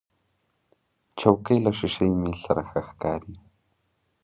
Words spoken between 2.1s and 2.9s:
میز سره ښه